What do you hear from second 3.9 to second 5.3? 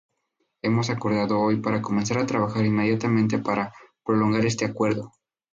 prolongar este acuerdo.